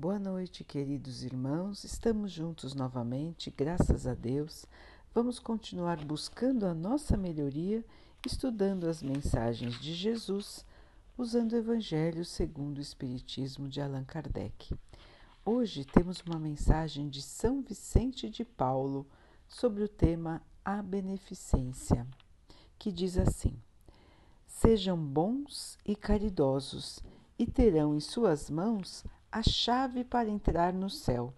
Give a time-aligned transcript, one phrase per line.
[0.00, 1.82] Boa noite, queridos irmãos.
[1.82, 4.64] Estamos juntos novamente, graças a Deus.
[5.12, 7.84] Vamos continuar buscando a nossa melhoria,
[8.24, 10.64] estudando as mensagens de Jesus,
[11.16, 14.72] usando o Evangelho segundo o Espiritismo de Allan Kardec.
[15.44, 19.04] Hoje temos uma mensagem de São Vicente de Paulo
[19.48, 22.06] sobre o tema A Beneficência,
[22.78, 23.60] que diz assim:
[24.46, 27.00] Sejam bons e caridosos,
[27.36, 31.32] e terão em suas mãos a chave para entrar no céu.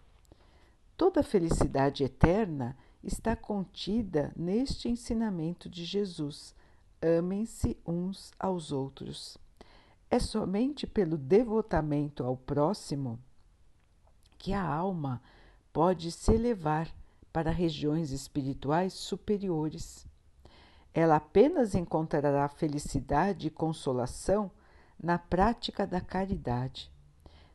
[0.96, 6.54] Toda a felicidade eterna está contida neste ensinamento de Jesus.
[7.00, 9.38] Amem-se uns aos outros.
[10.10, 13.18] É somente pelo devotamento ao próximo
[14.36, 15.22] que a alma
[15.72, 16.88] pode se elevar
[17.32, 20.06] para regiões espirituais superiores.
[20.92, 24.50] Ela apenas encontrará felicidade e consolação
[25.00, 26.90] na prática da caridade.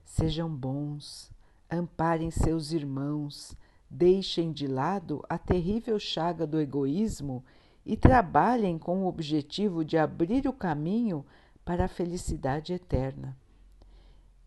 [0.05, 1.31] Sejam bons,
[1.69, 3.57] amparem seus irmãos,
[3.89, 7.43] deixem de lado a terrível chaga do egoísmo
[7.85, 11.25] e trabalhem com o objetivo de abrir o caminho
[11.65, 13.35] para a felicidade eterna.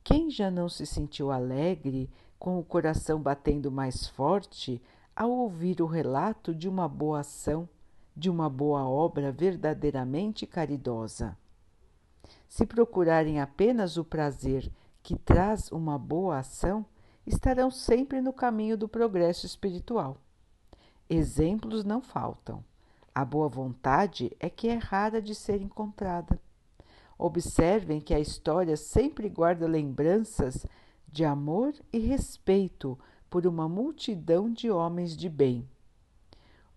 [0.03, 4.81] Quem já não se sentiu alegre, com o coração batendo mais forte,
[5.15, 7.69] ao ouvir o relato de uma boa ação,
[8.17, 11.37] de uma boa obra verdadeiramente caridosa?
[12.49, 14.71] Se procurarem apenas o prazer
[15.09, 16.85] que traz uma boa ação,
[17.27, 20.19] estarão sempre no caminho do progresso espiritual.
[21.09, 22.63] Exemplos não faltam.
[23.15, 26.39] A boa vontade é que é rara de ser encontrada.
[27.17, 30.67] Observem que a história sempre guarda lembranças
[31.11, 32.99] de amor e respeito
[33.31, 35.67] por uma multidão de homens de bem.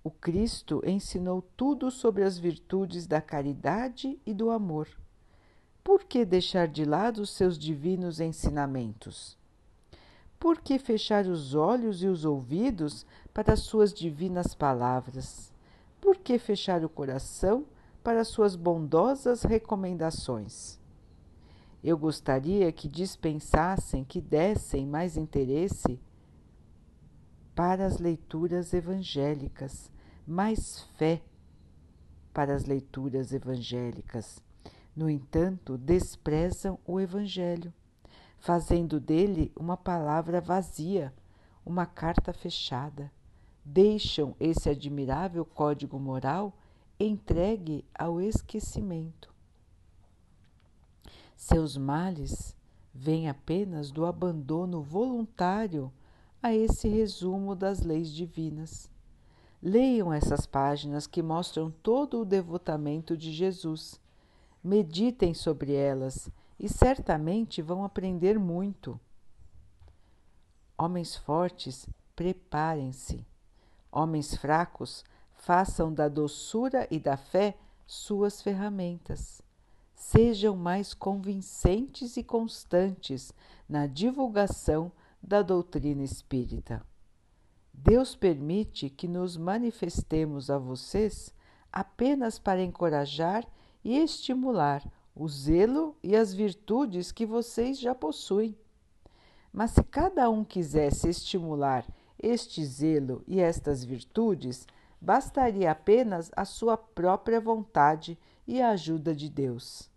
[0.01, 4.87] O Cristo ensinou tudo sobre as virtudes da caridade e do amor
[5.83, 9.37] por que deixar de lado os seus divinos ensinamentos?
[10.39, 15.51] Por que fechar os olhos e os ouvidos para as suas divinas palavras?
[15.99, 17.65] Por que fechar o coração
[18.03, 20.79] para as suas bondosas recomendações?
[21.83, 25.99] Eu gostaria que dispensassem, que dessem mais interesse
[27.55, 29.91] para as leituras evangélicas,
[30.27, 31.21] mais fé
[32.31, 34.41] para as leituras evangélicas
[34.95, 37.73] no entanto, desprezam o Evangelho,
[38.39, 41.13] fazendo dele uma palavra vazia,
[41.65, 43.11] uma carta fechada.
[43.63, 46.53] Deixam esse admirável código moral
[46.99, 49.33] entregue ao esquecimento.
[51.35, 52.55] Seus males
[52.93, 55.91] vêm apenas do abandono voluntário
[56.43, 58.89] a esse resumo das leis divinas.
[59.61, 63.99] Leiam essas páginas que mostram todo o devotamento de Jesus
[64.63, 66.29] Meditem sobre elas
[66.59, 68.99] e certamente vão aprender muito.
[70.77, 73.25] Homens fortes, preparem-se.
[73.91, 77.57] Homens fracos, façam da doçura e da fé
[77.87, 79.41] suas ferramentas.
[79.95, 83.33] Sejam mais convincentes e constantes
[83.67, 86.85] na divulgação da doutrina espírita.
[87.73, 91.33] Deus permite que nos manifestemos a vocês
[91.71, 93.47] apenas para encorajar
[93.83, 94.83] e estimular
[95.15, 98.57] o zelo e as virtudes que vocês já possuem.
[99.51, 101.85] Mas se cada um quisesse estimular
[102.21, 104.65] este zelo e estas virtudes,
[104.99, 109.89] bastaria apenas a sua própria vontade e a ajuda de Deus.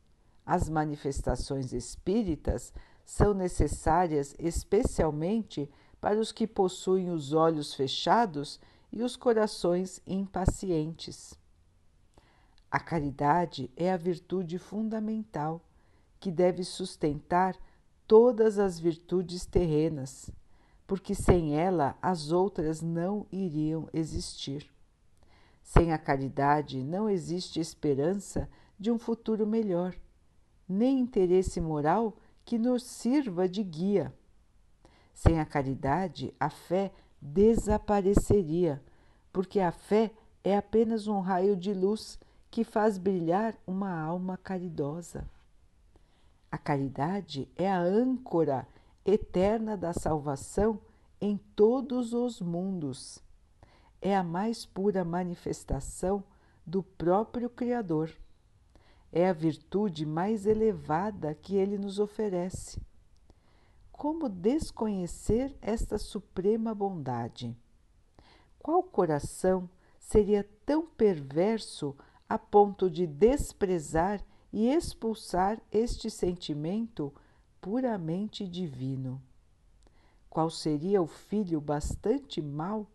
[0.45, 2.73] As manifestações espíritas
[3.05, 8.61] são necessárias especialmente para os que possuem os olhos fechados
[8.93, 11.39] e os corações impacientes.
[12.75, 15.65] A caridade é a virtude fundamental
[16.19, 17.57] que deve sustentar
[18.05, 20.29] todas as virtudes terrenas,
[20.85, 24.69] porque sem ela as outras não iriam existir.
[25.63, 29.95] Sem a caridade não existe esperança de um futuro melhor,
[30.69, 34.13] nem interesse moral que nos sirva de guia.
[35.13, 36.91] Sem a caridade, a fé
[37.23, 38.83] desapareceria,
[39.33, 40.11] porque a fé
[40.43, 42.19] é apenas um raio de luz
[42.55, 45.29] que faz brilhar uma alma caridosa.
[46.53, 48.65] A caridade é a âncora
[49.05, 50.81] eterna da salvação
[51.21, 53.19] em todos os mundos.
[54.01, 56.23] É a mais pura manifestação
[56.65, 58.15] do próprio Criador.
[59.11, 62.81] É a virtude mais elevada que ele nos oferece.
[63.91, 67.53] Como desconhecer esta suprema bondade?
[68.61, 69.69] Qual coração
[69.99, 71.97] seria tão perverso
[72.29, 77.13] a ponto de desprezar e expulsar este sentimento
[77.61, 79.21] puramente divino.
[80.31, 82.89] qual seria o filho bastante mau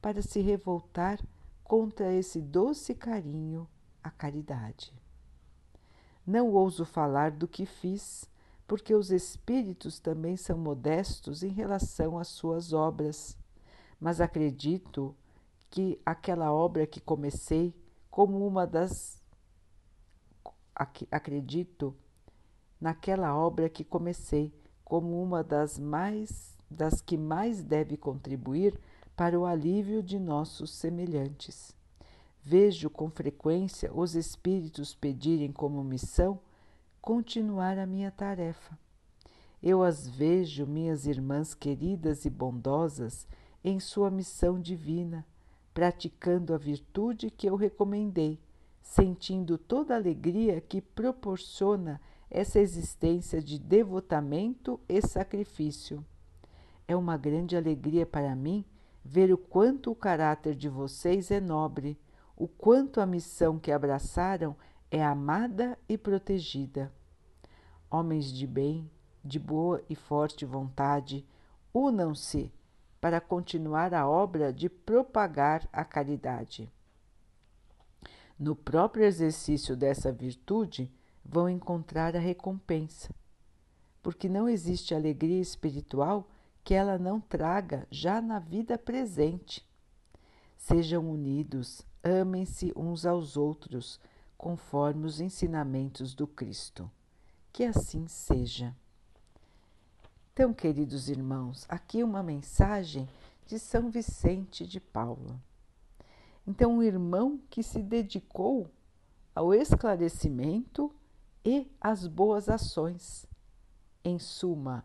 [0.00, 1.18] para se revoltar
[1.64, 3.66] contra esse doce carinho,
[4.02, 4.92] a caridade.
[6.26, 8.28] Não ouso falar do que fiz,
[8.66, 13.38] porque os espíritos também são modestos em relação às suas obras,
[13.98, 15.16] mas acredito
[15.70, 17.74] que aquela obra que comecei
[18.12, 19.20] como uma das
[21.10, 21.96] acredito
[22.78, 24.52] naquela obra que comecei
[24.84, 28.78] como uma das mais das que mais deve contribuir
[29.16, 31.74] para o alívio de nossos semelhantes.
[32.42, 36.38] Vejo com frequência os espíritos pedirem como missão
[37.00, 38.78] continuar a minha tarefa.
[39.62, 43.26] Eu as vejo, minhas irmãs queridas e bondosas,
[43.64, 45.24] em sua missão divina,
[45.72, 48.38] praticando a virtude que eu recomendei,
[48.82, 56.04] sentindo toda a alegria que proporciona essa existência de devotamento e sacrifício.
[56.86, 58.64] É uma grande alegria para mim
[59.04, 61.98] ver o quanto o caráter de vocês é nobre,
[62.36, 64.56] o quanto a missão que abraçaram
[64.90, 66.92] é amada e protegida.
[67.90, 68.90] Homens de bem,
[69.24, 71.26] de boa e forte vontade,
[71.74, 72.52] unam-se
[73.02, 76.72] para continuar a obra de propagar a caridade.
[78.38, 80.88] No próprio exercício dessa virtude,
[81.24, 83.12] vão encontrar a recompensa,
[84.00, 86.30] porque não existe alegria espiritual
[86.62, 89.68] que ela não traga já na vida presente.
[90.56, 93.98] Sejam unidos, amem-se uns aos outros,
[94.38, 96.88] conforme os ensinamentos do Cristo.
[97.52, 98.76] Que assim seja.
[100.34, 103.06] Então, queridos irmãos, aqui uma mensagem
[103.44, 105.38] de São Vicente de Paula.
[106.46, 108.66] Então, um irmão que se dedicou
[109.34, 110.90] ao esclarecimento
[111.44, 113.26] e às boas ações.
[114.02, 114.82] Em suma,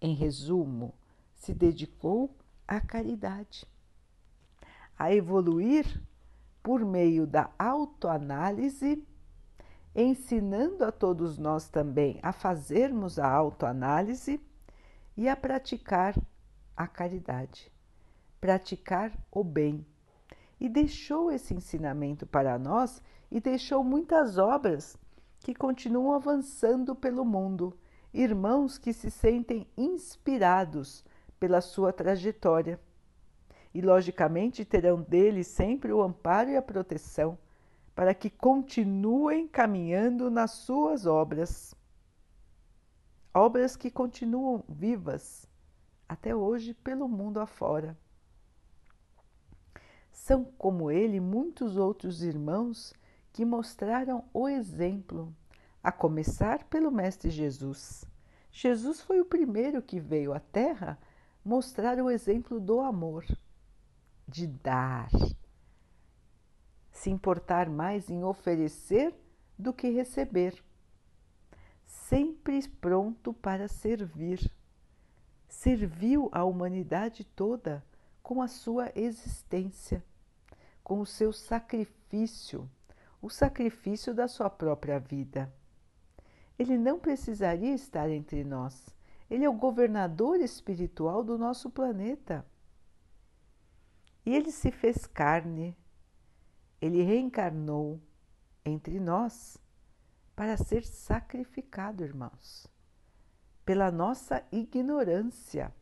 [0.00, 0.94] em resumo,
[1.34, 2.30] se dedicou
[2.66, 3.66] à caridade,
[4.96, 6.00] a evoluir
[6.62, 9.04] por meio da autoanálise,
[9.92, 14.40] ensinando a todos nós também a fazermos a autoanálise
[15.16, 16.14] e a praticar
[16.76, 17.70] a caridade,
[18.40, 19.86] praticar o bem.
[20.58, 24.96] E deixou esse ensinamento para nós e deixou muitas obras
[25.40, 27.76] que continuam avançando pelo mundo,
[28.14, 31.04] irmãos que se sentem inspirados
[31.40, 32.80] pela sua trajetória.
[33.74, 37.36] E, logicamente, terão dele sempre o amparo e a proteção
[37.94, 41.74] para que continuem caminhando nas suas obras
[43.34, 45.48] obras que continuam vivas
[46.08, 47.96] até hoje pelo mundo afora.
[50.12, 52.92] São como ele muitos outros irmãos
[53.32, 55.34] que mostraram o exemplo,
[55.82, 58.04] a começar pelo Mestre Jesus.
[58.52, 60.98] Jesus foi o primeiro que veio à Terra
[61.42, 63.24] mostrar o exemplo do amor,
[64.28, 65.10] de dar,
[66.90, 69.14] se importar mais em oferecer
[69.58, 70.62] do que receber
[71.92, 74.50] sempre pronto para servir.
[75.46, 77.84] Serviu a humanidade toda
[78.22, 80.02] com a sua existência,
[80.82, 82.68] com o seu sacrifício,
[83.20, 85.52] o sacrifício da sua própria vida.
[86.58, 88.88] Ele não precisaria estar entre nós.
[89.28, 92.46] Ele é o governador espiritual do nosso planeta.
[94.24, 95.76] E ele se fez carne,
[96.80, 98.00] ele reencarnou
[98.64, 99.61] entre nós
[100.34, 102.66] para ser sacrificado, irmãos,
[103.64, 105.72] pela nossa ignorância,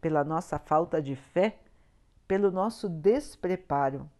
[0.00, 1.60] pela nossa falta de fé,
[2.26, 4.10] pelo nosso despreparo,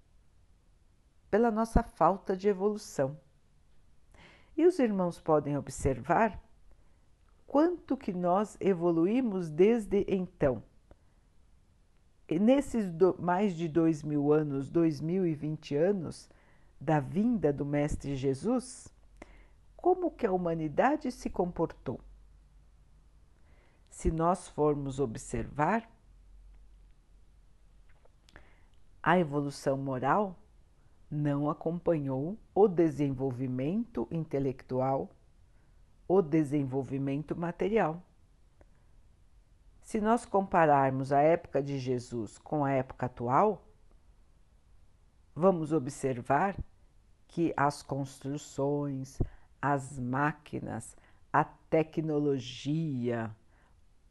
[1.30, 3.18] pela nossa falta de evolução.
[4.56, 6.40] E os irmãos podem observar
[7.46, 10.62] quanto que nós evoluímos desde então.
[12.28, 16.28] E nesses do, mais de dois mil anos, dois mil e vinte anos
[16.80, 18.92] da vinda do Mestre Jesus,
[19.86, 22.00] como que a humanidade se comportou.
[23.88, 25.88] Se nós formos observar,
[29.00, 30.36] a evolução moral
[31.08, 35.08] não acompanhou o desenvolvimento intelectual,
[36.08, 38.02] o desenvolvimento material.
[39.82, 43.64] Se nós compararmos a época de Jesus com a época atual,
[45.32, 46.56] vamos observar
[47.28, 49.20] que as construções,
[49.72, 50.96] as máquinas,
[51.32, 53.34] a tecnologia,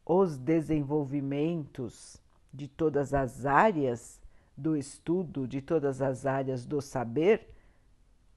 [0.04, 2.22] os desenvolvimentos
[2.52, 4.20] de todas as áreas
[4.54, 7.54] do estudo, de todas as áreas do saber,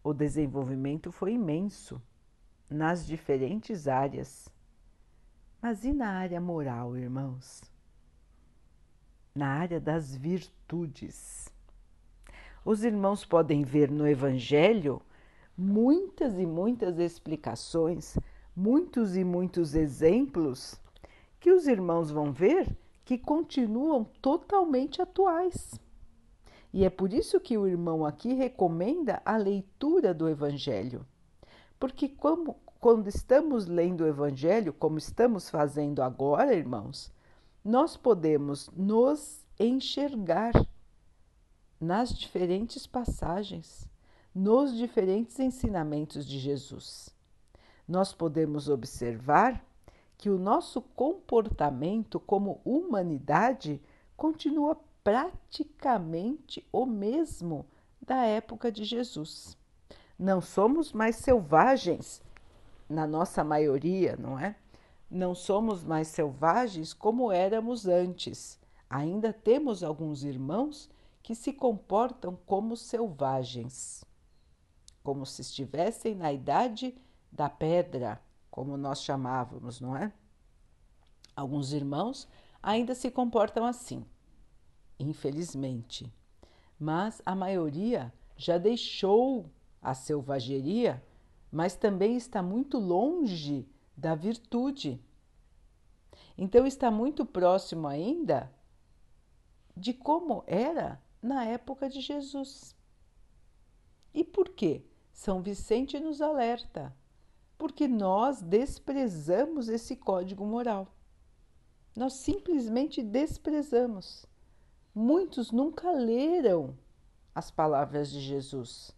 [0.01, 2.01] o desenvolvimento foi imenso
[2.69, 4.47] nas diferentes áreas.
[5.61, 7.61] Mas e na área moral, irmãos?
[9.35, 11.53] Na área das virtudes.
[12.63, 15.01] Os irmãos podem ver no Evangelho
[15.59, 18.17] muitas e muitas explicações,
[18.55, 20.79] muitos e muitos exemplos
[21.37, 25.77] que os irmãos vão ver que continuam totalmente atuais.
[26.71, 31.05] E é por isso que o irmão aqui recomenda a leitura do Evangelho.
[31.77, 37.11] Porque como, quando estamos lendo o Evangelho, como estamos fazendo agora, irmãos,
[37.65, 40.53] nós podemos nos enxergar
[41.81, 43.89] nas diferentes passagens,
[44.33, 47.09] nos diferentes ensinamentos de Jesus.
[47.87, 49.63] Nós podemos observar
[50.17, 53.81] que o nosso comportamento como humanidade
[54.15, 57.65] continua praticamente o mesmo
[58.01, 59.57] da época de Jesus.
[60.17, 62.21] Não somos mais selvagens,
[62.89, 64.55] na nossa maioria, não é?
[65.09, 68.59] Não somos mais selvagens como éramos antes.
[68.89, 70.89] Ainda temos alguns irmãos
[71.21, 74.03] que se comportam como selvagens,
[75.09, 76.95] como se estivessem na idade
[77.31, 80.13] da pedra, como nós chamávamos, não é?
[81.35, 82.27] Alguns irmãos
[82.61, 84.05] ainda se comportam assim,
[84.99, 86.13] infelizmente,
[86.79, 89.49] mas a maioria já deixou
[89.81, 91.03] a selvageria,
[91.51, 95.03] mas também está muito longe da virtude.
[96.37, 98.53] Então está muito próximo ainda
[99.75, 102.77] de como era na época de Jesus.
[104.13, 104.83] E por quê?
[105.19, 106.95] São Vicente nos alerta.
[107.57, 110.95] Porque nós desprezamos esse código moral.
[111.93, 114.25] Nós simplesmente desprezamos.
[114.95, 116.73] Muitos nunca leram
[117.35, 118.95] as palavras de Jesus.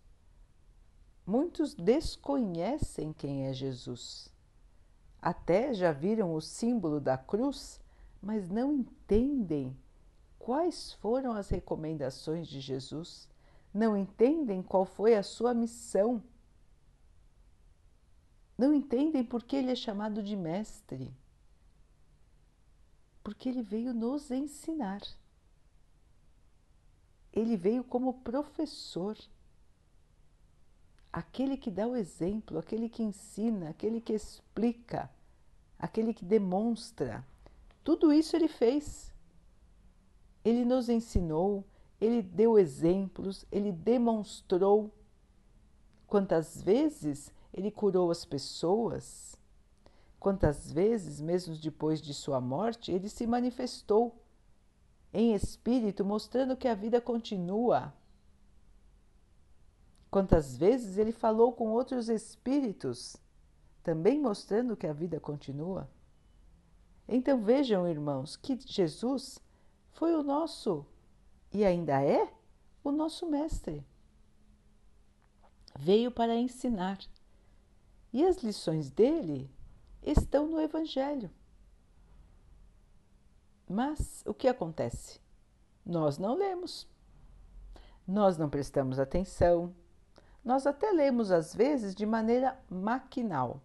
[1.26, 4.32] Muitos desconhecem quem é Jesus.
[5.20, 7.82] Até já viram o símbolo da cruz,
[8.22, 9.76] mas não entendem
[10.38, 13.28] quais foram as recomendações de Jesus,
[13.74, 16.22] não entendem qual foi a sua missão,
[18.62, 21.12] não entendem por que ele é chamado de mestre.
[23.24, 25.02] Porque ele veio nos ensinar.
[27.34, 29.18] Ele veio como professor,
[31.12, 35.10] aquele que dá o exemplo, aquele que ensina, aquele que explica,
[35.80, 37.26] aquele que demonstra.
[37.84, 39.12] Tudo isso ele fez.
[40.46, 41.66] Ele nos ensinou,
[42.02, 44.92] ele deu exemplos, ele demonstrou.
[46.08, 49.38] Quantas vezes ele curou as pessoas?
[50.20, 54.20] Quantas vezes, mesmo depois de sua morte, ele se manifestou
[55.14, 57.94] em espírito, mostrando que a vida continua?
[60.10, 63.16] Quantas vezes ele falou com outros espíritos,
[63.84, 65.90] também mostrando que a vida continua?
[67.08, 69.40] Então vejam, irmãos, que Jesus
[69.92, 70.86] foi o nosso
[71.54, 72.32] e ainda é
[72.84, 73.86] o nosso mestre.
[75.78, 77.00] Veio para ensinar
[78.14, 79.50] e as lições dele
[80.04, 81.30] estão no Evangelho.
[83.70, 85.20] Mas o que acontece?
[85.86, 86.88] Nós não lemos,
[88.06, 89.74] nós não prestamos atenção,
[90.44, 93.62] nós até lemos às vezes de maneira maquinal.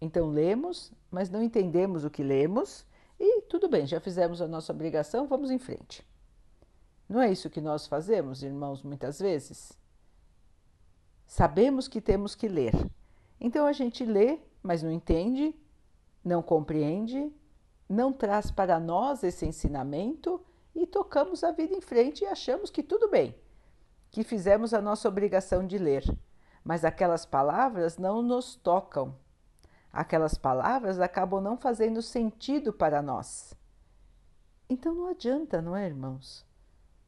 [0.00, 2.84] Então lemos, mas não entendemos o que lemos
[3.20, 6.04] e tudo bem, já fizemos a nossa obrigação, vamos em frente.
[7.08, 9.72] Não é isso que nós fazemos, irmãos, muitas vezes?
[11.26, 12.72] Sabemos que temos que ler.
[13.40, 15.54] Então a gente lê, mas não entende,
[16.24, 17.32] não compreende,
[17.88, 20.40] não traz para nós esse ensinamento
[20.74, 23.34] e tocamos a vida em frente e achamos que tudo bem,
[24.10, 26.04] que fizemos a nossa obrigação de ler.
[26.64, 29.16] Mas aquelas palavras não nos tocam,
[29.92, 33.52] aquelas palavras acabam não fazendo sentido para nós.
[34.68, 36.46] Então não adianta, não é, irmãos?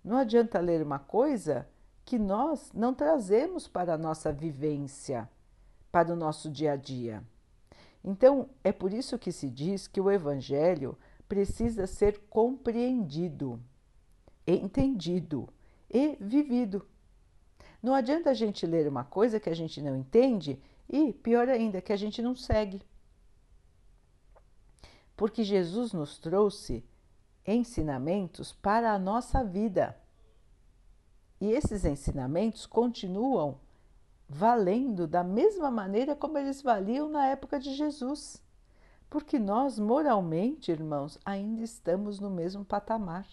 [0.05, 1.67] Não adianta ler uma coisa
[2.05, 5.29] que nós não trazemos para a nossa vivência,
[5.91, 7.25] para o nosso dia a dia.
[8.05, 13.59] Então, é por isso que se diz que o Evangelho precisa ser compreendido,
[14.47, 15.49] entendido
[15.91, 16.87] e vivido.
[17.83, 21.81] Não adianta a gente ler uma coisa que a gente não entende e, pior ainda,
[21.81, 22.83] que a gente não segue.
[25.17, 26.85] Porque Jesus nos trouxe
[27.47, 29.97] ensinamentos para a nossa vida.
[31.41, 33.59] E esses ensinamentos continuam
[34.29, 38.43] valendo da mesma maneira como eles valiam na época de Jesus.
[39.11, 43.27] Porque nós, moralmente, irmãos, ainda estamos no mesmo patamar.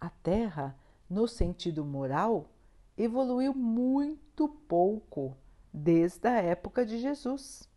[0.00, 2.50] A Terra, no sentido moral,
[2.96, 5.36] evoluiu muito pouco
[5.72, 7.68] desde a época de Jesus.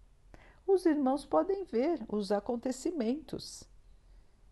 [0.68, 3.64] os irmãos podem ver os acontecimentos.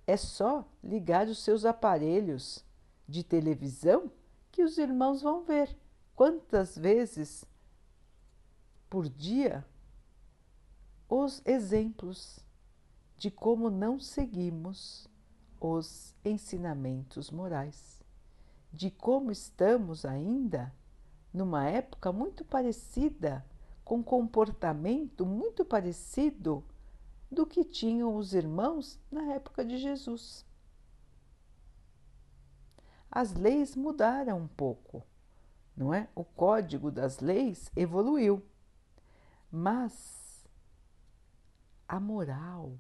[0.08, 2.64] É só ligar os seus aparelhos
[3.08, 4.12] de televisão
[4.52, 5.76] que os irmãos vão ver.
[6.16, 7.46] Quantas vezes
[8.90, 9.66] por dia
[11.10, 12.40] os exemplos
[13.18, 15.08] de como não seguimos
[15.60, 18.04] os ensinamentos morais,
[18.72, 20.74] de como estamos ainda
[21.34, 23.46] numa época muito parecida
[23.84, 26.64] com comportamento muito parecido
[27.36, 30.44] do que tinham os irmãos na época de Jesus.
[33.12, 35.04] As leis mudaram um pouco,
[35.78, 36.10] não é?
[36.16, 38.44] O código das leis evoluiu,
[39.52, 40.48] mas
[41.88, 42.74] a moral,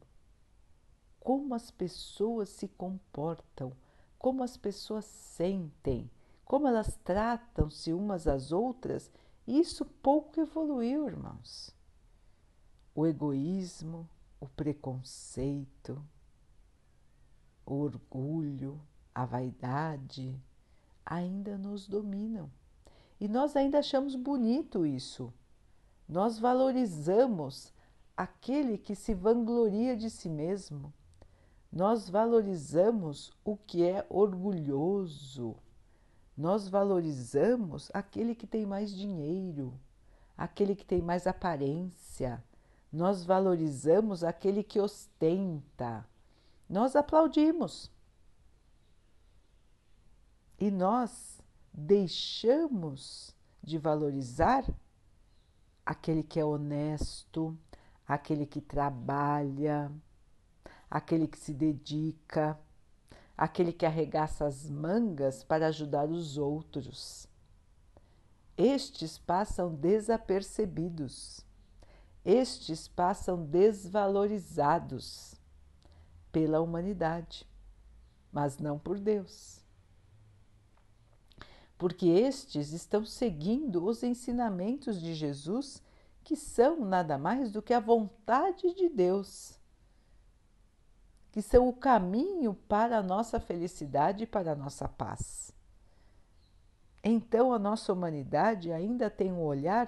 [1.19, 3.71] como as pessoas se comportam,
[4.17, 6.09] como as pessoas sentem,
[6.43, 9.11] como elas tratam-se umas às outras
[9.47, 11.69] isso pouco evoluiu, irmãos.
[12.95, 16.03] O egoísmo, o preconceito,
[17.65, 18.81] o orgulho,
[19.13, 20.39] a vaidade
[21.05, 22.51] ainda nos dominam.
[23.19, 25.33] E nós ainda achamos bonito isso.
[26.07, 27.73] Nós valorizamos
[28.15, 30.93] aquele que se vangloria de si mesmo.
[31.71, 35.57] Nós valorizamos o que é orgulhoso,
[36.37, 39.77] nós valorizamos aquele que tem mais dinheiro,
[40.37, 42.43] aquele que tem mais aparência,
[42.95, 46.07] nós valorizamos aquele que ostenta,
[46.67, 47.91] nós aplaudimos.
[50.57, 51.41] E nós
[51.73, 54.63] deixamos de valorizar
[55.85, 57.57] aquele que é honesto,
[58.07, 59.91] aquele que trabalha,
[60.89, 62.57] aquele que se dedica,
[63.37, 67.27] aquele que arregaça as mangas para ajudar os outros.
[68.57, 71.44] Estes passam desapercebidos,
[72.25, 75.35] estes passam desvalorizados
[76.31, 77.47] pela humanidade,
[78.31, 79.63] mas não por Deus.
[81.77, 85.83] Porque estes estão seguindo os ensinamentos de Jesus,
[86.23, 89.59] que são nada mais do que a vontade de Deus
[91.35, 95.51] que são o caminho para a nossa felicidade e para a nossa paz.
[97.03, 99.85] Então, a nossa humanidade ainda tem um olhar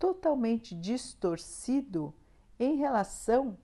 [0.00, 2.12] totalmente distorcido
[2.58, 3.56] em relação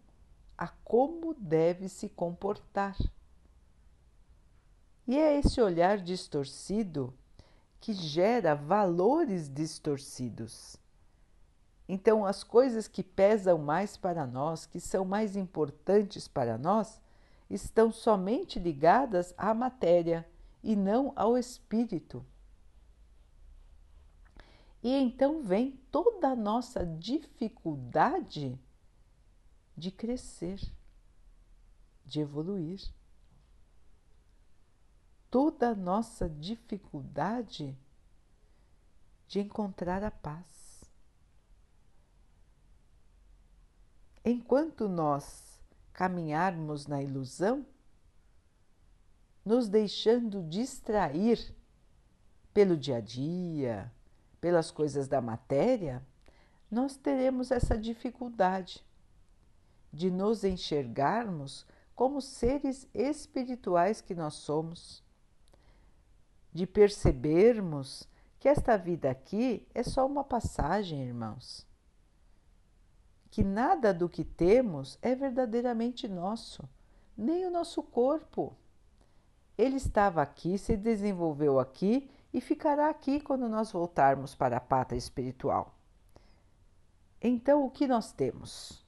[0.57, 2.95] a como deve se comportar.
[5.09, 7.13] E é esse olhar distorcido
[7.81, 10.77] que gera valores distorcidos.
[11.89, 17.01] Então, as coisas que pesam mais para nós, que são mais importantes para nós,
[17.49, 20.29] estão somente ligadas à matéria
[20.63, 22.25] e não ao espírito.
[24.87, 28.57] E então vem toda a nossa dificuldade
[29.77, 30.61] de crescer,
[32.05, 32.81] de evoluir.
[35.29, 37.77] Toda a nossa dificuldade
[39.27, 40.85] de encontrar a paz.
[44.25, 45.61] Enquanto nós
[45.93, 47.67] caminharmos na ilusão,
[49.45, 51.53] nos deixando distrair
[52.55, 53.93] pelo dia a dia,
[54.41, 56.03] pelas coisas da matéria,
[56.71, 58.85] nós teremos essa dificuldade
[59.93, 65.03] de nos enxergarmos como seres espirituais que nós somos,
[66.53, 71.67] de percebermos que esta vida aqui é só uma passagem, irmãos
[73.37, 76.67] que nada do que temos é verdadeiramente nosso,
[77.15, 78.57] nem o nosso corpo.
[79.59, 84.99] Ele estava aqui, se desenvolveu aqui e ficará aqui quando nós voltarmos para a pátria
[84.99, 85.75] espiritual.
[87.19, 88.85] Então, o que nós temos?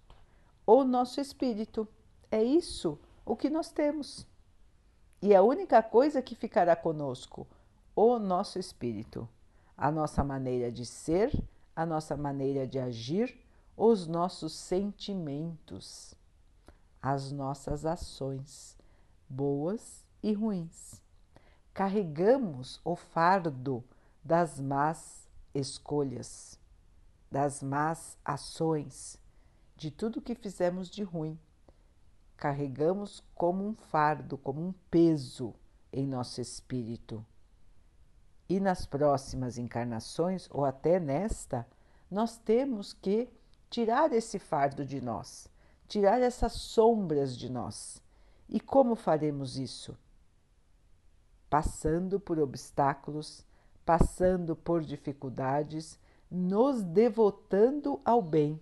[0.66, 1.88] O nosso espírito.
[2.30, 4.26] É isso o que nós temos.
[5.22, 7.46] E a única coisa que ficará conosco,
[7.96, 9.26] o nosso espírito,
[9.78, 11.32] a nossa maneira de ser,
[11.74, 13.34] a nossa maneira de agir
[13.74, 16.14] os nossos sentimentos,
[17.00, 18.76] as nossas ações,
[19.26, 21.07] boas e ruins.
[21.78, 23.84] Carregamos o fardo
[24.24, 26.58] das más escolhas,
[27.30, 29.16] das más ações,
[29.76, 31.38] de tudo que fizemos de ruim.
[32.36, 35.54] Carregamos como um fardo, como um peso
[35.92, 37.24] em nosso espírito.
[38.48, 41.64] E nas próximas encarnações, ou até nesta,
[42.10, 43.28] nós temos que
[43.70, 45.46] tirar esse fardo de nós,
[45.86, 48.02] tirar essas sombras de nós.
[48.48, 49.96] E como faremos isso?
[51.48, 53.44] Passando por obstáculos,
[53.84, 55.98] passando por dificuldades,
[56.30, 58.60] nos devotando ao bem.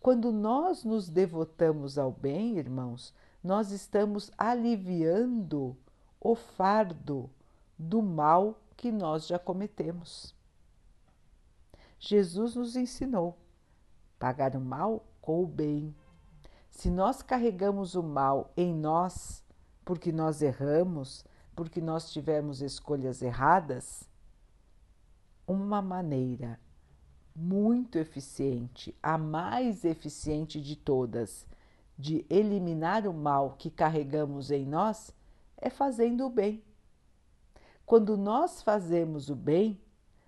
[0.00, 5.76] Quando nós nos devotamos ao bem, irmãos, nós estamos aliviando
[6.20, 7.28] o fardo
[7.78, 10.34] do mal que nós já cometemos.
[11.98, 13.36] Jesus nos ensinou
[14.18, 15.94] pagar o mal com o bem.
[16.70, 19.42] Se nós carregamos o mal em nós,
[19.84, 21.24] porque nós erramos,
[21.56, 24.06] porque nós tivemos escolhas erradas,
[25.46, 26.60] uma maneira
[27.34, 31.46] muito eficiente, a mais eficiente de todas,
[31.98, 35.14] de eliminar o mal que carregamos em nós
[35.56, 36.62] é fazendo o bem.
[37.86, 39.80] Quando nós fazemos o bem,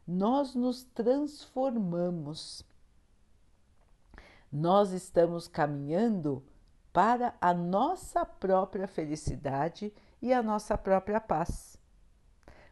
[0.07, 2.65] nós nos transformamos.
[4.51, 6.43] Nós estamos caminhando
[6.91, 11.79] para a nossa própria felicidade e a nossa própria paz.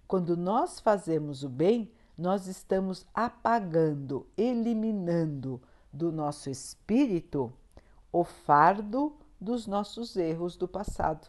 [0.07, 5.61] Quando nós fazemos o bem, nós estamos apagando, eliminando
[5.93, 7.53] do nosso espírito
[8.13, 11.29] o fardo dos nossos erros do passado.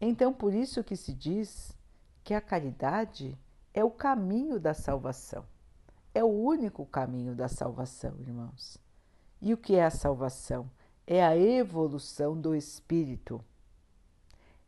[0.00, 1.76] Então, por isso que se diz
[2.24, 3.38] que a caridade
[3.74, 5.44] é o caminho da salvação.
[6.14, 8.78] É o único caminho da salvação, irmãos.
[9.40, 10.70] E o que é a salvação?
[11.06, 13.44] É a evolução do espírito.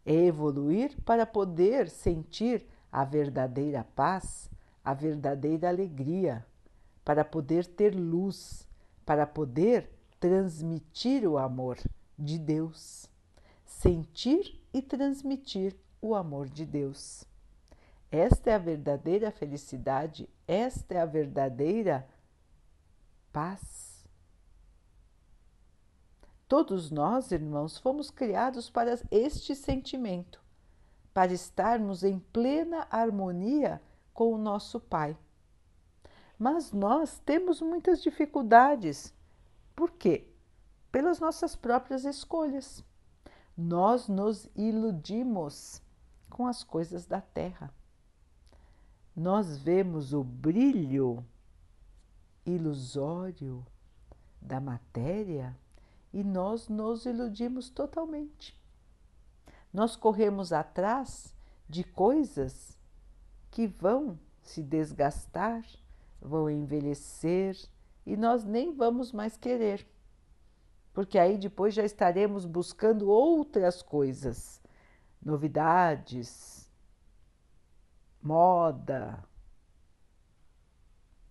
[0.04, 4.50] É evoluir para poder sentir a verdadeira paz,
[4.84, 6.44] a verdadeira alegria,
[7.04, 8.66] para poder ter luz,
[9.06, 11.78] para poder transmitir o amor
[12.18, 13.10] de Deus
[13.82, 17.24] sentir e transmitir o amor de Deus.
[18.10, 22.06] Esta é a verdadeira felicidade, esta é a verdadeira
[23.32, 23.91] paz.
[26.52, 30.38] Todos nós, irmãos, fomos criados para este sentimento,
[31.14, 33.80] para estarmos em plena harmonia
[34.12, 35.16] com o nosso Pai.
[36.38, 39.14] Mas nós temos muitas dificuldades.
[39.74, 40.28] Por quê?
[40.90, 42.84] Pelas nossas próprias escolhas
[43.56, 45.80] nós nos iludimos
[46.28, 47.72] com as coisas da terra.
[49.16, 51.24] Nós vemos o brilho
[52.44, 53.64] ilusório
[54.38, 55.56] da matéria
[56.12, 58.60] e nós nos iludimos totalmente.
[59.72, 61.34] Nós corremos atrás
[61.68, 62.78] de coisas
[63.50, 65.64] que vão se desgastar,
[66.20, 67.56] vão envelhecer
[68.04, 69.86] e nós nem vamos mais querer
[70.92, 74.60] porque aí depois já estaremos buscando outras coisas,
[75.22, 76.70] novidades,
[78.20, 79.24] moda,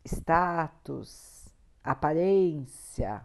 [0.04, 1.48] status,
[1.84, 3.24] aparência.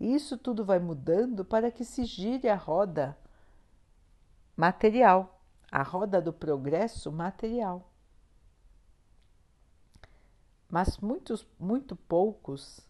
[0.00, 3.18] Isso tudo vai mudando para que se gire a roda
[4.56, 7.86] material, a roda do progresso material.
[10.70, 12.80] Mas muitos, muito poucos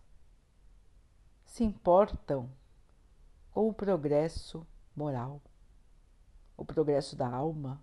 [1.45, 2.49] se importam
[3.51, 5.43] com o progresso moral,
[6.57, 7.83] o progresso da alma,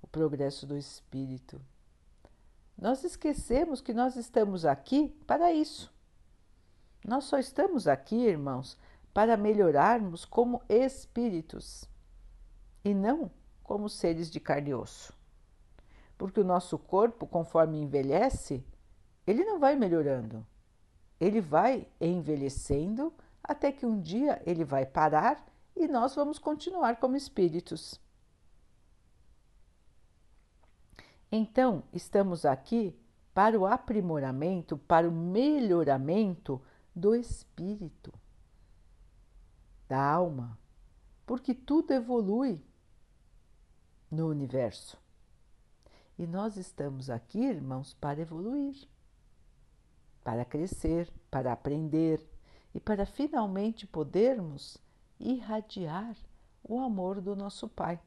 [0.00, 1.60] o progresso do espírito.
[2.78, 5.92] Nós esquecemos que nós estamos aqui para isso.
[7.06, 8.78] Nós só estamos aqui, irmãos,
[9.12, 11.88] para melhorarmos como espíritos
[12.84, 13.30] e não
[13.62, 15.12] como seres de carne e osso.
[16.18, 18.64] Porque o nosso corpo, conforme envelhece,
[19.26, 20.46] ele não vai melhorando,
[21.18, 27.16] ele vai envelhecendo até que um dia ele vai parar e nós vamos continuar como
[27.16, 28.00] espíritos.
[31.32, 32.94] Então, estamos aqui
[33.32, 36.60] para o aprimoramento, para o melhoramento
[36.94, 38.12] do espírito,
[39.88, 40.58] da alma,
[41.26, 42.62] porque tudo evolui
[44.10, 44.98] no universo.
[46.18, 48.88] E nós estamos aqui, irmãos, para evoluir
[50.22, 52.24] para crescer, para aprender
[52.72, 54.78] e para finalmente podermos
[55.18, 56.16] irradiar
[56.62, 58.00] o amor do nosso Pai.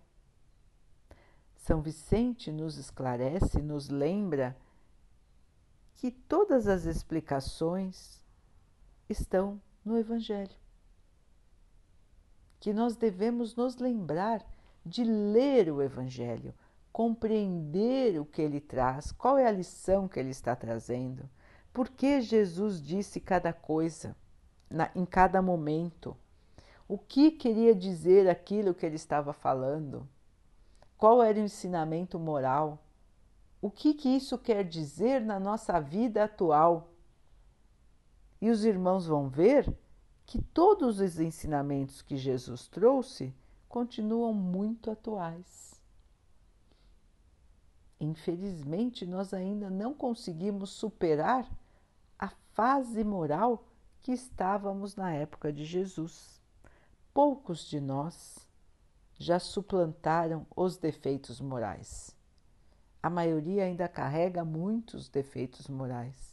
[1.58, 4.58] São Vicente nos esclarece, nos lembra
[5.96, 8.23] que todas as explicações
[9.10, 10.56] estão no Evangelho.
[12.60, 14.46] Que nós devemos nos lembrar
[14.86, 16.54] de ler o Evangelho,
[16.92, 21.30] compreender o que ele traz, qual é a lição que ele está trazendo
[21.74, 24.16] por que Jesus disse cada coisa
[24.70, 26.16] na, em cada momento?
[26.88, 30.08] O que queria dizer aquilo que ele estava falando?
[30.96, 32.86] Qual era o ensinamento moral?
[33.60, 36.93] O que, que isso quer dizer na nossa vida atual?
[38.44, 39.74] E os irmãos vão ver
[40.26, 43.34] que todos os ensinamentos que Jesus trouxe
[43.70, 45.82] continuam muito atuais.
[48.02, 51.50] Infelizmente, nós ainda não conseguimos superar
[52.20, 53.64] a fase moral
[54.02, 56.42] que estávamos na época de Jesus.
[57.14, 58.46] Poucos de nós
[59.18, 62.14] já suplantaram os defeitos morais.
[63.02, 66.33] A maioria ainda carrega muitos defeitos morais.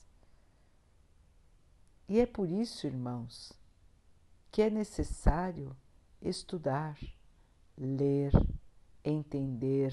[2.11, 3.53] E é por isso, irmãos,
[4.51, 5.77] que é necessário
[6.21, 6.99] estudar,
[7.79, 8.33] ler,
[9.05, 9.93] entender,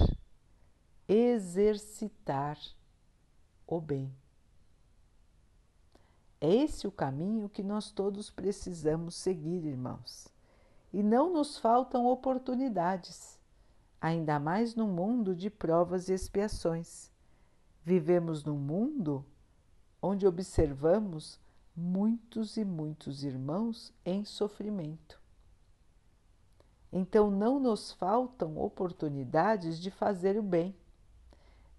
[1.08, 2.58] exercitar
[3.68, 4.12] o bem.
[6.42, 10.28] É esse o caminho que nós todos precisamos seguir, irmãos.
[10.92, 13.40] E não nos faltam oportunidades,
[14.02, 17.12] ainda mais num mundo de provas e expiações.
[17.84, 19.24] Vivemos num mundo
[20.02, 21.40] onde observamos
[21.78, 25.22] muitos e muitos irmãos em sofrimento.
[26.92, 30.76] Então não nos faltam oportunidades de fazer o bem,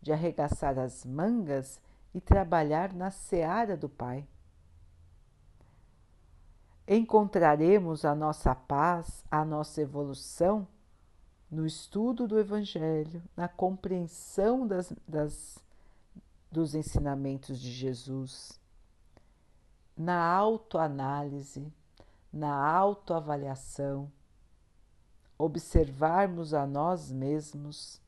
[0.00, 1.80] de arregaçar as mangas
[2.14, 4.24] e trabalhar na seara do Pai.
[6.87, 10.66] Encontraremos a nossa paz, a nossa evolução
[11.50, 15.58] no estudo do Evangelho, na compreensão das, das,
[16.52, 18.58] dos ensinamentos de Jesus,
[19.98, 21.72] na autoanálise,
[22.32, 24.08] na autoavaliação,
[25.37, 28.00] observarmos a nós mesmos,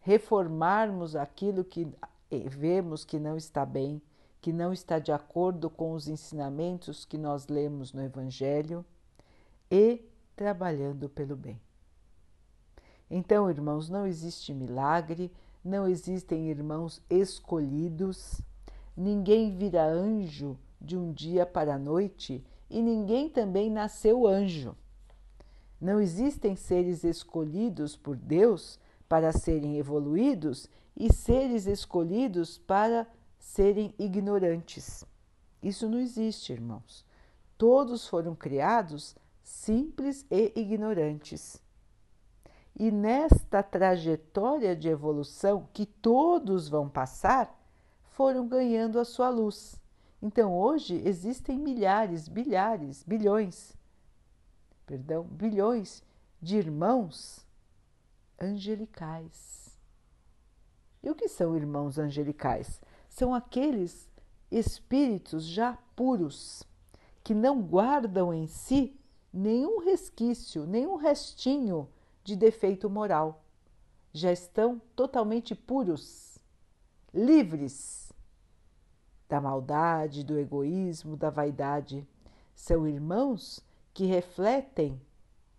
[0.00, 1.88] reformarmos aquilo que
[2.50, 4.02] vemos que não está bem,
[4.38, 8.84] que não está de acordo com os ensinamentos que nós lemos no Evangelho
[9.70, 10.04] e
[10.36, 11.58] trabalhando pelo bem.
[13.10, 15.32] Então, irmãos, não existe milagre,
[15.64, 18.42] não existem irmãos escolhidos,
[18.94, 24.76] ninguém vira anjo de um dia para a noite e ninguém também nasceu anjo.
[25.80, 33.06] Não existem seres escolhidos por Deus para serem evoluídos e seres escolhidos para
[33.38, 35.04] serem ignorantes.
[35.62, 37.04] Isso não existe, irmãos.
[37.56, 41.62] Todos foram criados simples e ignorantes.
[42.76, 47.56] E nesta trajetória de evolução que todos vão passar,
[48.10, 49.80] foram ganhando a sua luz.
[50.20, 53.72] Então hoje existem milhares, bilhares, bilhões,
[54.84, 56.02] perdão, bilhões
[56.42, 57.46] de irmãos
[58.40, 59.78] angelicais.
[61.02, 62.80] E o que são irmãos angelicais?
[63.08, 64.10] São aqueles
[64.50, 66.64] espíritos já puros
[67.22, 68.98] que não guardam em si
[69.32, 71.88] nenhum resquício, nenhum restinho
[72.24, 73.44] de defeito moral.
[74.12, 76.38] Já estão totalmente puros,
[77.14, 78.07] livres
[79.28, 82.06] da maldade, do egoísmo, da vaidade.
[82.54, 83.60] São irmãos
[83.92, 85.00] que refletem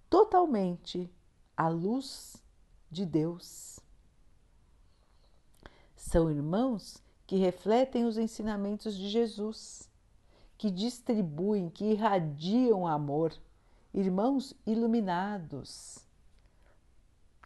[0.09, 1.09] totalmente
[1.55, 2.41] a luz
[2.89, 3.79] de Deus.
[5.95, 9.87] São irmãos que refletem os ensinamentos de Jesus,
[10.57, 13.33] que distribuem, que irradiam amor,
[13.93, 15.99] irmãos iluminados,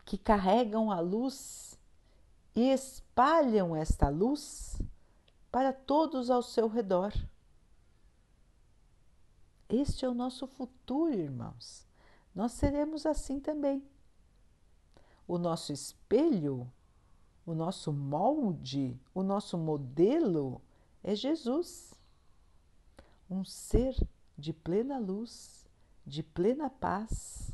[0.06, 1.78] que carregam a luz
[2.56, 4.80] e espalham esta luz
[5.54, 7.14] para todos ao seu redor.
[9.70, 11.86] Este é o nosso futuro, irmãos.
[12.34, 13.88] Nós seremos assim também.
[15.28, 16.68] O nosso espelho,
[17.46, 20.60] o nosso molde, o nosso modelo
[21.04, 21.94] é Jesus.
[23.30, 23.96] Um ser
[24.36, 25.70] de plena luz,
[26.04, 27.54] de plena paz,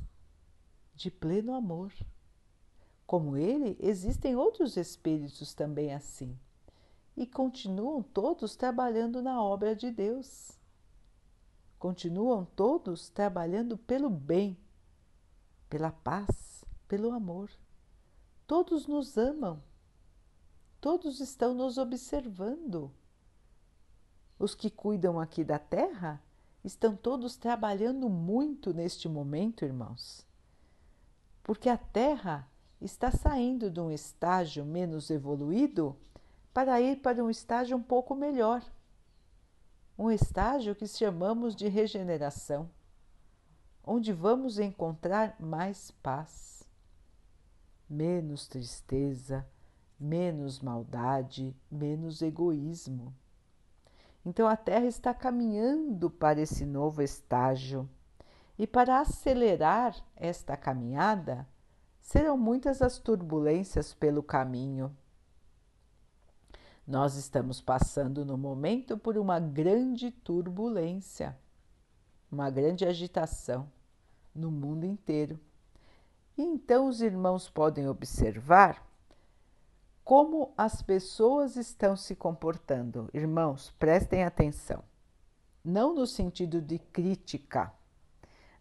[0.95, 1.91] de pleno amor.
[3.05, 6.39] Como ele, existem outros espíritos também assim
[7.19, 10.58] e continuam todos trabalhando na obra de Deus.
[11.77, 14.58] Continuam todos trabalhando pelo bem,
[15.69, 17.51] pela paz, pelo amor.
[18.47, 19.62] Todos nos amam,
[20.79, 22.89] todos estão nos observando.
[24.39, 26.23] Os que cuidam aqui da terra
[26.63, 30.25] estão todos trabalhando muito neste momento, irmãos,
[31.43, 35.97] porque a terra está saindo de um estágio menos evoluído
[36.60, 38.62] para ir para um estágio um pouco melhor,
[39.98, 42.69] um estágio que chamamos de regeneração,
[43.82, 46.67] onde vamos encontrar mais paz,
[47.89, 49.48] menos tristeza,
[49.98, 53.15] menos maldade, menos egoísmo.
[54.26, 57.89] Então a Terra está caminhando para esse novo estágio.
[58.58, 61.48] E para acelerar esta caminhada,
[62.02, 64.93] serão muitas as turbulências pelo caminho
[66.89, 71.38] nós estamos passando no momento por uma grande turbulência,
[72.32, 73.71] uma grande agitação
[74.34, 75.39] no mundo inteiro.
[76.36, 78.84] E então os irmãos podem observar
[80.04, 83.08] como as pessoas estão se comportando.
[83.13, 84.84] Irmãos, prestem atenção.
[85.63, 87.71] não no sentido de crítica,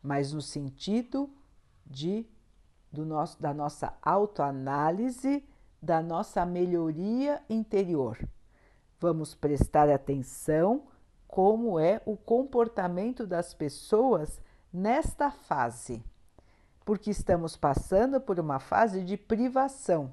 [0.02, 1.30] mas no sentido
[1.86, 2.26] de
[2.92, 5.42] do nosso, da nossa autoanálise,
[5.80, 8.18] da nossa melhoria interior.
[9.00, 10.88] Vamos prestar atenção
[11.26, 14.40] como é o comportamento das pessoas
[14.72, 16.02] nesta fase,
[16.84, 20.12] porque estamos passando por uma fase de privação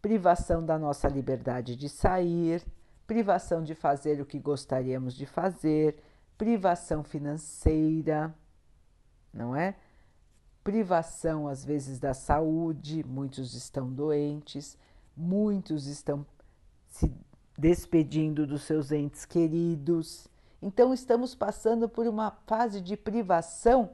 [0.00, 2.64] privação da nossa liberdade de sair,
[3.06, 6.02] privação de fazer o que gostaríamos de fazer,
[6.38, 8.34] privação financeira,
[9.32, 9.76] não é?
[10.62, 14.76] Privação às vezes da saúde, muitos estão doentes,
[15.16, 16.24] muitos estão
[16.86, 17.12] se
[17.56, 20.28] despedindo dos seus entes queridos.
[20.62, 23.92] Então, estamos passando por uma fase de privação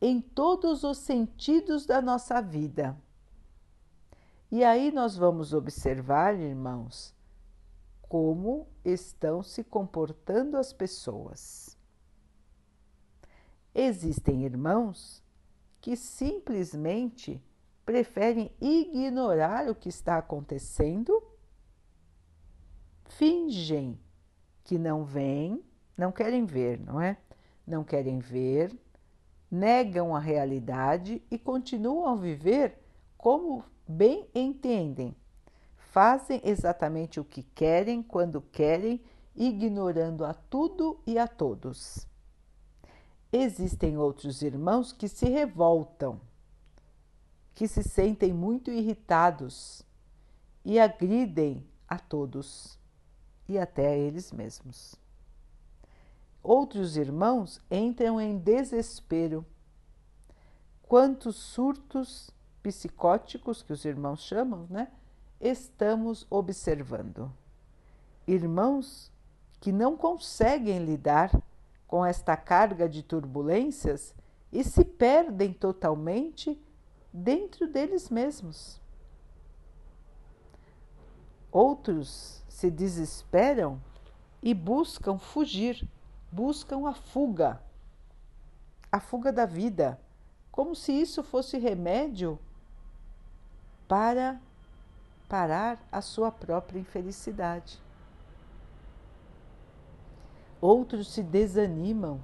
[0.00, 2.96] em todos os sentidos da nossa vida.
[4.50, 7.14] E aí nós vamos observar, irmãos,
[8.02, 11.76] como estão se comportando as pessoas.
[13.74, 15.23] Existem irmãos
[15.84, 17.44] que simplesmente
[17.84, 21.22] preferem ignorar o que está acontecendo,
[23.04, 24.00] fingem
[24.64, 25.62] que não veem,
[25.94, 27.18] não querem ver, não é?
[27.66, 28.74] Não querem ver,
[29.50, 32.78] negam a realidade e continuam a viver
[33.18, 35.14] como bem entendem.
[35.76, 39.02] Fazem exatamente o que querem, quando querem,
[39.36, 42.08] ignorando a tudo e a todos.
[43.36, 46.20] Existem outros irmãos que se revoltam,
[47.52, 49.82] que se sentem muito irritados
[50.64, 52.78] e agridem a todos
[53.48, 54.94] e até a eles mesmos.
[56.44, 59.44] Outros irmãos entram em desespero.
[60.84, 62.30] Quantos surtos
[62.62, 64.92] psicóticos, que os irmãos chamam, né?
[65.40, 67.32] Estamos observando.
[68.28, 69.10] Irmãos
[69.58, 71.32] que não conseguem lidar
[71.86, 74.14] com esta carga de turbulências
[74.52, 76.60] e se perdem totalmente
[77.12, 78.80] dentro deles mesmos.
[81.50, 83.80] Outros se desesperam
[84.42, 85.88] e buscam fugir,
[86.30, 87.60] buscam a fuga,
[88.90, 90.00] a fuga da vida,
[90.50, 92.38] como se isso fosse remédio
[93.86, 94.40] para
[95.28, 97.83] parar a sua própria infelicidade.
[100.64, 102.22] Outros se desanimam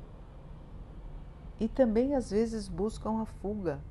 [1.61, 3.85] e também às vezes buscam a fuga.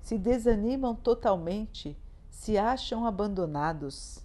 [0.00, 1.94] Se desanimam totalmente,
[2.30, 4.24] se acham abandonados.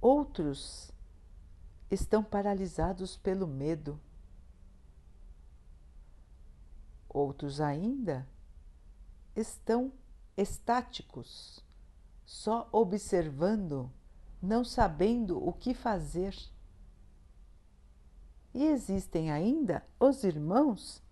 [0.00, 0.90] Outros
[1.90, 4.00] estão paralisados pelo medo.
[7.06, 8.26] Outros ainda
[9.36, 9.92] estão
[10.38, 11.62] estáticos,
[12.24, 13.92] só observando
[14.40, 16.36] não sabendo o que fazer.
[18.54, 21.02] E existem ainda os irmãos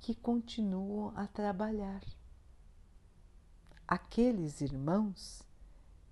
[0.00, 2.02] que continuam a trabalhar.
[3.86, 5.42] Aqueles irmãos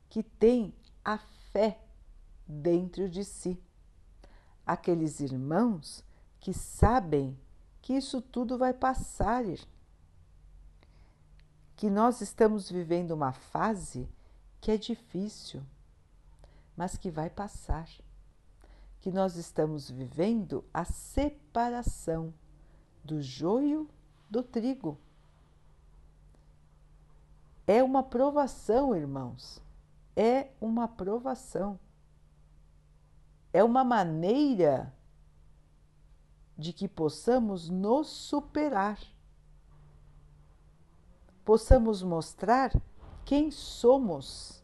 [0.08, 1.18] que têm a
[1.52, 1.80] fé
[2.46, 3.60] dentro de si.
[4.64, 6.04] Aqueles irmãos
[6.38, 7.38] que sabem
[7.82, 9.44] que isso tudo vai passar,
[11.74, 14.08] que nós estamos vivendo uma fase
[14.60, 15.62] que é difícil
[16.80, 17.86] mas que vai passar.
[19.02, 22.32] Que nós estamos vivendo a separação
[23.04, 23.86] do joio
[24.30, 24.96] do trigo.
[27.66, 29.60] É uma provação, irmãos.
[30.16, 31.78] É uma provação.
[33.52, 34.90] É uma maneira
[36.56, 38.98] de que possamos nos superar,
[41.44, 42.72] possamos mostrar
[43.26, 44.59] quem somos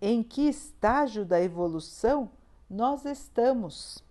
[0.00, 2.30] em que estágio da evolução
[2.68, 4.02] nós estamos.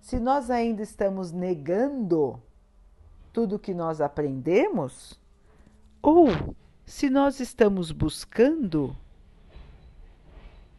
[0.00, 2.40] Se nós ainda estamos negando
[3.32, 5.18] tudo que nós aprendemos,
[6.02, 6.28] ou
[6.84, 8.96] se nós estamos buscando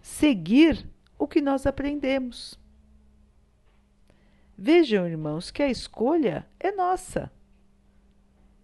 [0.01, 2.59] seguir o que nós aprendemos.
[4.57, 7.31] Vejam, irmãos, que a escolha é nossa.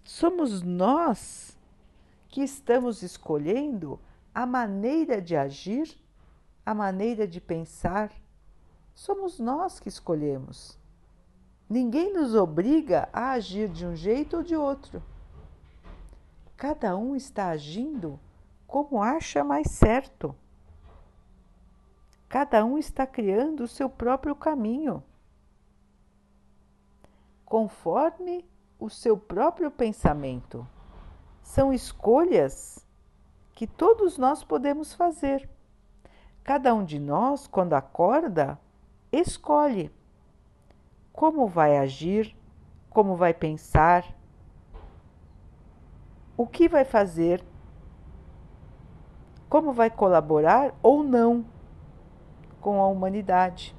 [0.04, 1.58] Somos nós
[2.30, 4.00] que estamos escolhendo
[4.38, 6.00] a maneira de agir,
[6.64, 8.12] a maneira de pensar,
[8.94, 10.78] somos nós que escolhemos.
[11.68, 15.02] Ninguém nos obriga a agir de um jeito ou de outro.
[16.56, 18.20] Cada um está agindo
[18.68, 20.36] como acha mais certo.
[22.30, 25.04] Cada um está criando o seu próprio caminho,
[27.44, 30.68] conforme o seu próprio pensamento.
[31.42, 32.87] São escolhas
[33.58, 35.50] que todos nós podemos fazer.
[36.44, 38.60] Cada um de nós, quando acorda,
[39.12, 39.92] escolhe
[41.12, 42.38] como vai agir,
[42.88, 44.06] como vai pensar,
[46.38, 47.44] o que vai fazer,
[49.50, 51.44] como vai colaborar ou não
[52.62, 53.76] com a humanidade.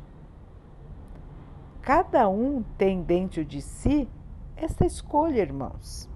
[1.82, 4.08] Cada um tem dentro de si
[4.56, 6.10] essa escolha, irmãos.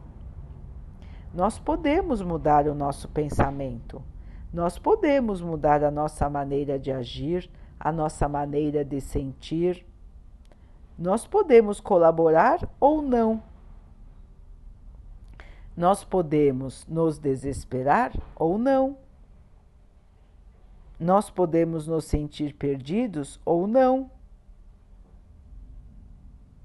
[1.34, 4.02] Nós podemos mudar o nosso pensamento,
[4.52, 9.86] nós podemos mudar a nossa maneira de agir, a nossa maneira de sentir.
[10.98, 13.42] Nós podemos colaborar ou não.
[15.74, 18.98] Nós podemos nos desesperar ou não.
[21.00, 24.10] Nós podemos nos sentir perdidos ou não.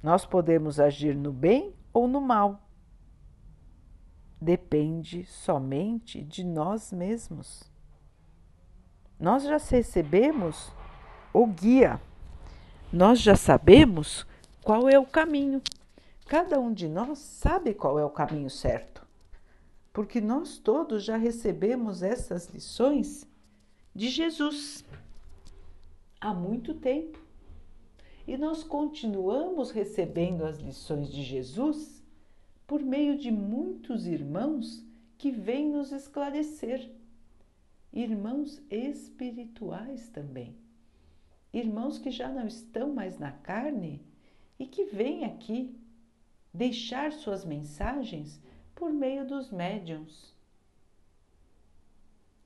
[0.03, 2.66] Nós podemos agir no bem ou no mal.
[4.39, 7.63] Depende somente de nós mesmos.
[9.19, 10.71] Nós já recebemos
[11.33, 11.99] o guia,
[12.93, 14.27] nós já sabemos
[14.63, 15.61] qual é o caminho.
[16.27, 19.05] Cada um de nós sabe qual é o caminho certo,
[19.91, 23.27] porque nós todos já recebemos essas lições
[23.95, 24.85] de Jesus
[26.21, 27.17] há muito tempo.
[28.27, 31.96] E nós continuamos recebendo as lições de Jesus
[32.68, 34.86] por meio de muitos irmãos
[35.18, 36.91] que vêm nos esclarecer.
[37.93, 40.53] Irmãos espirituais também.
[41.53, 44.05] Irmãos que já não estão mais na carne
[44.59, 45.80] e que vêm aqui
[46.53, 48.39] deixar suas mensagens
[48.76, 50.36] por meio dos médiums.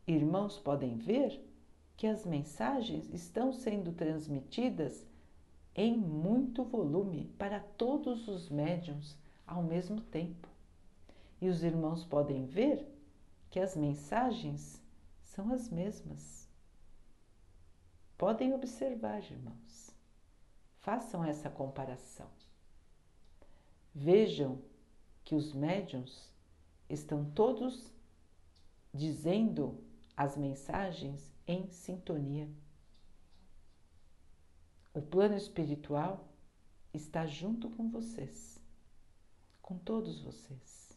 [0.07, 1.43] Irmãos podem ver
[1.97, 5.05] que as mensagens estão sendo transmitidas
[5.75, 9.17] em muito volume para todos os médiums
[9.51, 10.47] ao mesmo tempo.
[11.41, 12.87] E os irmãos podem ver
[13.49, 14.81] que as mensagens
[15.23, 16.47] são as mesmas.
[18.17, 19.93] Podem observar, irmãos.
[20.79, 22.29] Façam essa comparação.
[23.93, 24.61] Vejam
[25.23, 26.31] que os médiums
[26.89, 27.91] estão todos
[28.93, 29.83] dizendo
[30.15, 32.49] as mensagens em sintonia.
[34.93, 36.27] O plano espiritual
[36.93, 38.60] está junto com vocês,
[39.71, 40.91] com todos vocês.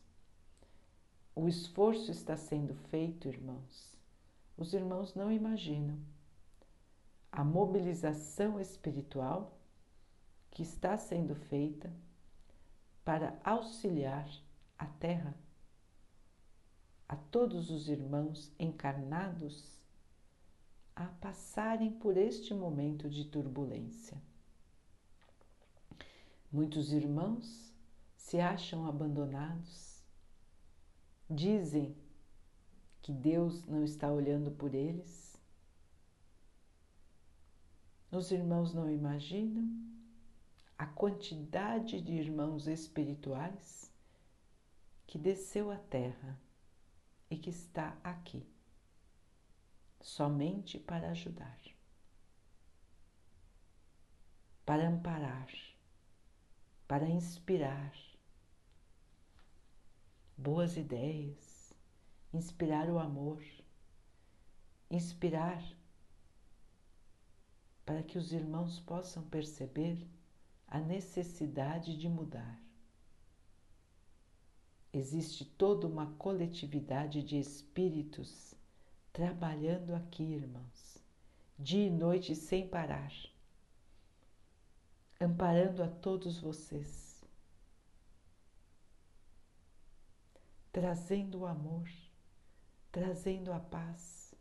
[1.32, 3.96] O esforço está sendo feito, irmãos.
[4.56, 5.96] Os irmãos não imaginam
[7.30, 9.56] a mobilização espiritual
[10.50, 11.92] que está sendo feita
[13.04, 14.28] para auxiliar
[14.76, 15.36] a Terra,
[17.08, 19.78] a todos os irmãos encarnados
[20.96, 24.20] a passarem por este momento de turbulência.
[26.50, 27.73] Muitos irmãos
[28.24, 30.02] se acham abandonados,
[31.28, 31.94] dizem
[33.02, 35.38] que Deus não está olhando por eles.
[38.10, 39.68] Os irmãos não imaginam
[40.78, 43.92] a quantidade de irmãos espirituais
[45.06, 46.40] que desceu à Terra
[47.28, 48.42] e que está aqui
[50.00, 51.60] somente para ajudar,
[54.64, 55.52] para amparar,
[56.88, 57.92] para inspirar
[60.36, 61.72] boas ideias,
[62.32, 63.42] inspirar o amor,
[64.90, 65.62] inspirar
[67.84, 70.06] para que os irmãos possam perceber
[70.66, 72.60] a necessidade de mudar.
[74.92, 78.54] Existe toda uma coletividade de espíritos
[79.12, 80.98] trabalhando aqui, irmãos,
[81.58, 83.12] dia e noite sem parar,
[85.20, 87.03] amparando a todos vocês,
[90.74, 91.88] trazendo o amor,
[92.90, 94.34] trazendo a paz,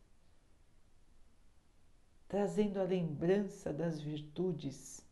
[2.27, 5.07] trazendo a lembrança das virtudes,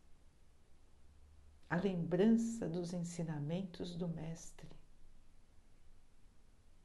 [1.70, 4.68] a lembrança dos ensinamentos do Mestre.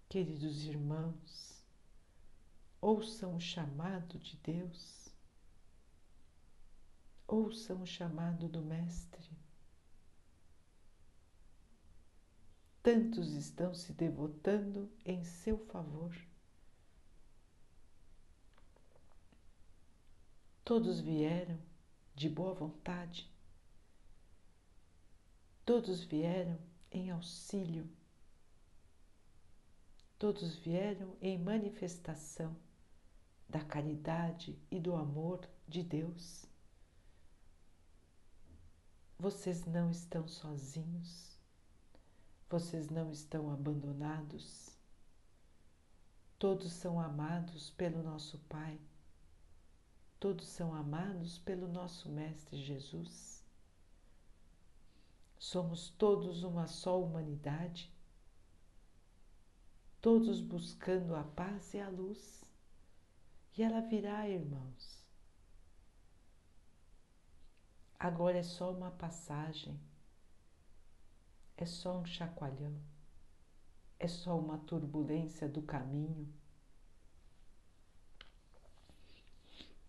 [0.07, 1.65] Queridos irmãos,
[2.79, 5.09] ouçam o chamado de Deus,
[7.27, 9.36] ouçam o chamado do Mestre.
[12.87, 16.15] Tantos estão se devotando em seu favor.
[20.63, 21.59] Todos vieram
[22.15, 23.29] de boa vontade,
[25.65, 26.57] todos vieram
[26.89, 27.91] em auxílio,
[30.17, 32.55] todos vieram em manifestação
[33.49, 36.45] da caridade e do amor de Deus.
[39.19, 41.36] Vocês não estão sozinhos,
[42.49, 44.69] vocês não estão abandonados.
[46.39, 48.79] Todos são amados pelo nosso Pai.
[50.19, 53.43] todos são amados pelo nosso Mestre Jesus.
[55.37, 57.93] Somos todos uma só humanidade,
[60.01, 62.43] todos buscando a paz e a luz.
[63.55, 65.05] E ela virá, irmãos.
[67.99, 69.79] Agora é só uma passagem,
[71.57, 72.75] é só um chacoalhão,
[73.99, 76.31] é só uma turbulência do caminho.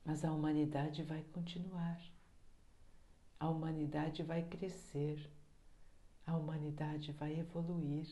[0.03, 2.01] Mas a humanidade vai continuar,
[3.39, 5.31] a humanidade vai crescer,
[6.27, 8.09] a humanidade vai evoluir.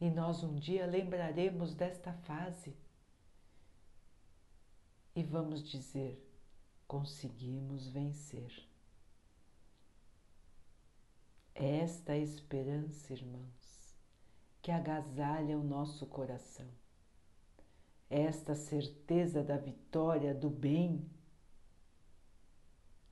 [0.00, 2.76] E nós um dia lembraremos desta fase
[5.14, 6.24] e vamos dizer:
[6.86, 8.69] conseguimos vencer.
[11.62, 13.94] Esta esperança, irmãos,
[14.62, 16.66] que agasalha o nosso coração.
[18.08, 21.06] Esta certeza da vitória do bem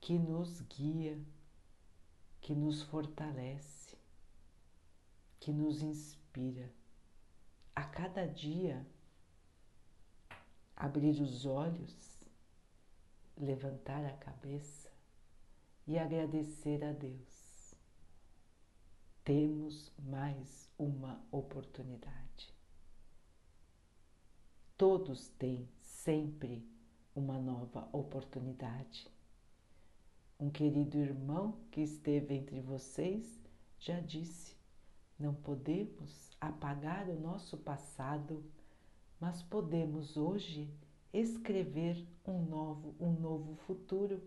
[0.01, 1.21] que nos guia,
[2.41, 3.95] que nos fortalece,
[5.39, 6.73] que nos inspira
[7.75, 8.83] a cada dia
[10.75, 12.17] abrir os olhos,
[13.37, 14.91] levantar a cabeça
[15.85, 17.38] e agradecer a Deus.
[19.29, 22.51] Temos mais uma oportunidade.
[24.75, 26.67] Todos têm sempre
[27.15, 29.07] uma nova oportunidade.
[30.39, 33.39] Um querido irmão que esteve entre vocês
[33.77, 34.55] já disse:
[35.19, 38.43] não podemos apagar o nosso passado
[39.19, 40.73] mas podemos hoje
[41.13, 44.23] escrever um novo, um novo futuro.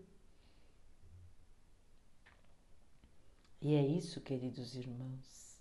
[3.65, 5.57] E é isso, queridos irmãos,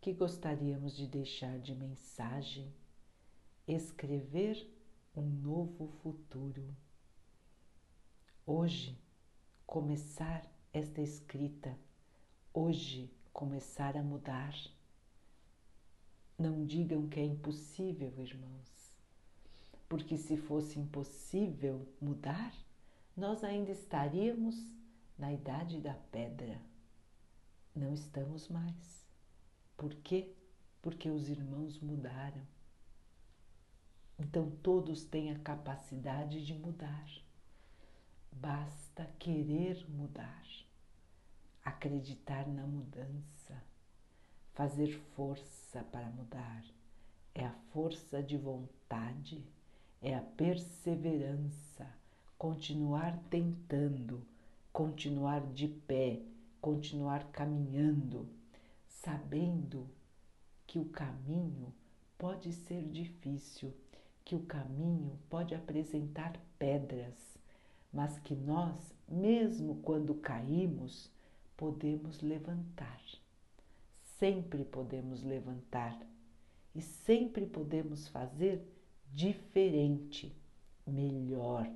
[0.00, 2.74] que gostaríamos de deixar de mensagem:
[3.64, 4.68] escrever
[5.14, 6.74] um novo futuro.
[8.44, 8.98] Hoje,
[9.64, 11.78] começar esta escrita,
[12.52, 14.52] hoje, começar a mudar
[16.36, 18.96] não digam que é impossível, irmãos,
[19.88, 22.52] porque se fosse impossível mudar,
[23.16, 24.56] nós ainda estaríamos
[25.16, 26.60] na idade da pedra.
[27.74, 29.06] Não estamos mais.
[29.76, 30.32] Por quê?
[30.82, 32.42] Porque os irmãos mudaram.
[34.18, 37.08] Então todos têm a capacidade de mudar.
[38.32, 40.44] Basta querer mudar,
[41.64, 43.62] acreditar na mudança
[44.58, 46.64] fazer força para mudar,
[47.32, 49.46] é a força de vontade,
[50.02, 51.86] é a perseverança,
[52.36, 54.20] continuar tentando,
[54.72, 56.20] continuar de pé,
[56.60, 58.28] continuar caminhando,
[58.86, 59.88] sabendo
[60.66, 61.72] que o caminho
[62.16, 63.74] pode ser difícil,
[64.24, 67.38] que o caminho pode apresentar pedras,
[67.92, 71.10] mas que nós, mesmo quando caímos,
[71.56, 73.00] podemos levantar
[74.18, 75.98] sempre podemos levantar
[76.74, 78.62] e sempre podemos fazer
[79.12, 80.36] diferente,
[80.86, 81.72] melhor.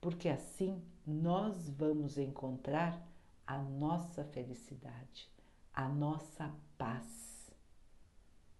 [0.00, 3.02] Porque assim nós vamos encontrar
[3.46, 5.28] a nossa felicidade,
[5.72, 7.50] a nossa paz.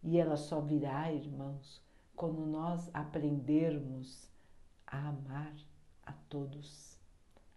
[0.03, 1.83] E ela só virá, irmãos,
[2.17, 4.31] quando nós aprendermos
[4.87, 5.55] a amar
[6.03, 6.97] a todos,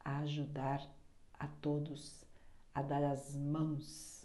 [0.03, 0.85] a ajudar
[1.33, 2.25] a todos,
[2.73, 4.21] a dar as mãos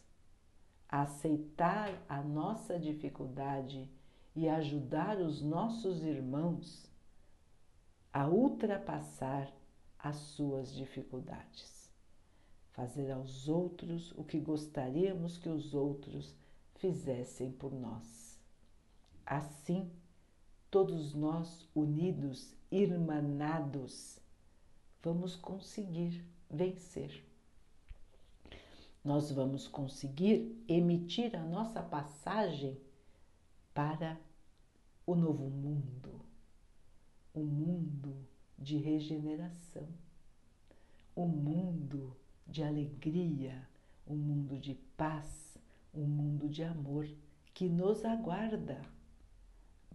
[0.88, 3.90] aceitar a nossa dificuldade
[4.34, 6.90] e ajudar os nossos irmãos
[8.12, 9.52] a ultrapassar
[9.98, 11.90] as suas dificuldades.
[12.72, 16.34] Fazer aos outros o que gostaríamos que os outros
[16.74, 18.38] fizessem por nós.
[19.24, 19.90] Assim,
[20.70, 24.18] todos nós unidos, irmanados,
[25.02, 27.26] vamos conseguir vencer
[29.06, 32.76] nós vamos conseguir emitir a nossa passagem
[33.72, 34.18] para
[35.06, 36.20] o novo mundo,
[37.32, 38.16] o mundo
[38.58, 39.88] de regeneração,
[41.14, 43.68] o mundo de alegria,
[44.06, 45.58] o mundo de paz,
[45.92, 47.08] o mundo de amor
[47.52, 48.82] que nos aguarda.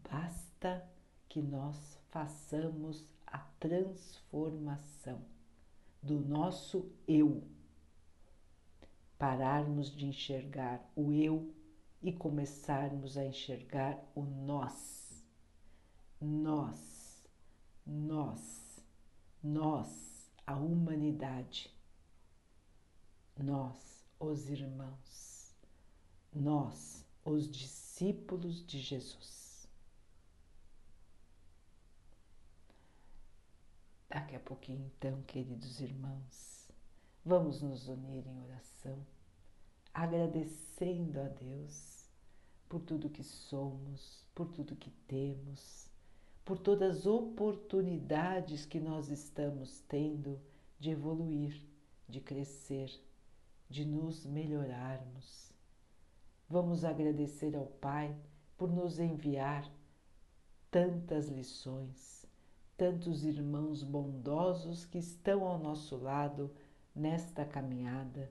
[0.09, 0.87] Basta
[1.29, 5.21] que nós façamos a transformação
[6.01, 7.43] do nosso eu
[9.21, 11.53] pararmos de enxergar o eu
[12.01, 15.23] e começarmos a enxergar o nós.
[16.19, 16.90] Nós,
[17.85, 18.79] nós,
[19.43, 21.73] nós, a humanidade,
[23.37, 25.55] nós, os irmãos,
[26.33, 29.67] nós, os discípulos de Jesus.
[34.09, 36.69] Daqui a pouquinho, então, queridos irmãos,
[37.23, 39.05] vamos nos unir em oração,
[39.93, 42.09] agradecendo a Deus
[42.67, 45.90] por tudo que somos, por tudo que temos,
[46.43, 50.39] por todas as oportunidades que nós estamos tendo
[50.79, 51.61] de evoluir,
[52.07, 52.91] de crescer,
[53.69, 55.53] de nos melhorarmos.
[56.49, 58.15] Vamos agradecer ao Pai
[58.57, 59.71] por nos enviar
[60.69, 62.21] tantas lições
[62.81, 66.49] tantos irmãos bondosos que estão ao nosso lado
[66.95, 68.27] nesta caminhada,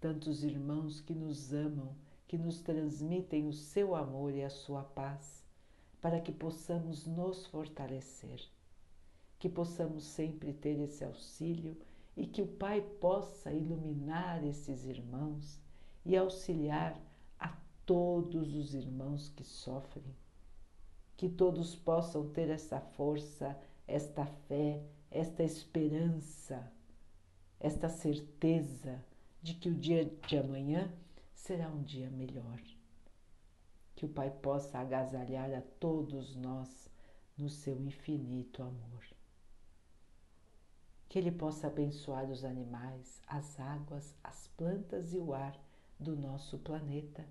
[0.00, 1.94] tantos irmãos que nos amam,
[2.26, 5.44] que nos transmitem o seu amor e a sua paz,
[6.00, 8.40] para que possamos nos fortalecer,
[9.38, 11.76] que possamos sempre ter esse auxílio
[12.16, 15.60] e que o Pai possa iluminar esses irmãos
[16.04, 17.00] e auxiliar
[17.38, 20.14] a todos os irmãos que sofrem.
[21.16, 23.56] Que todos possam ter essa força
[23.90, 24.80] esta fé,
[25.10, 26.72] esta esperança,
[27.58, 29.04] esta certeza
[29.42, 30.92] de que o dia de amanhã
[31.34, 32.60] será um dia melhor.
[34.00, 36.88] Que o Pai possa agasalhar a todos nós
[37.36, 39.04] no seu infinito amor.
[41.06, 45.54] Que Ele possa abençoar os animais, as águas, as plantas e o ar
[45.98, 47.26] do nosso planeta.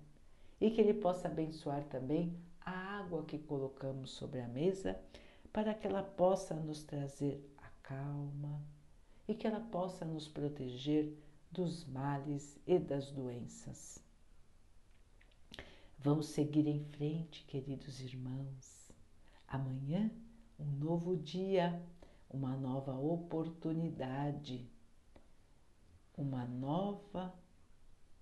[0.60, 4.96] E que Ele possa abençoar também a água que colocamos sobre a mesa
[5.52, 8.62] para que ela possa nos trazer a calma
[9.26, 11.18] e que ela possa nos proteger
[11.50, 14.08] dos males e das doenças.
[16.02, 18.90] Vamos seguir em frente, queridos irmãos.
[19.46, 20.10] Amanhã,
[20.58, 21.78] um novo dia,
[22.30, 24.66] uma nova oportunidade,
[26.16, 27.34] uma nova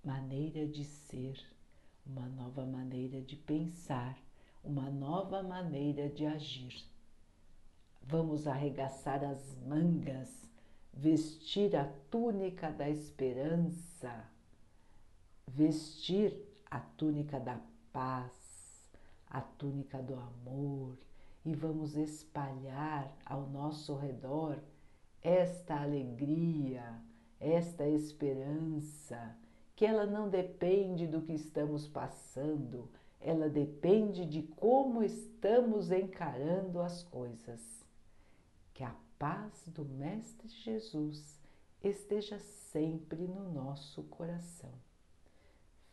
[0.02, 1.40] maneira de ser,
[2.04, 4.18] uma nova maneira de pensar,
[4.64, 6.84] uma nova maneira de agir.
[8.02, 10.50] Vamos arregaçar as mangas,
[10.92, 14.28] vestir a túnica da esperança,
[15.46, 17.60] vestir a túnica da
[17.92, 18.90] paz,
[19.26, 20.98] a túnica do amor
[21.44, 24.58] e vamos espalhar ao nosso redor
[25.22, 27.00] esta alegria,
[27.40, 29.36] esta esperança,
[29.74, 32.90] que ela não depende do que estamos passando,
[33.20, 37.84] ela depende de como estamos encarando as coisas
[38.74, 41.40] que a paz do Mestre Jesus
[41.82, 44.72] esteja sempre no nosso coração.